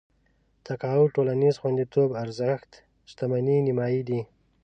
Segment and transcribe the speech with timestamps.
[0.65, 2.71] تقاعد ټولنيز خونديتوب ارزښت
[3.11, 4.21] شتمنۍ نيمايي دي.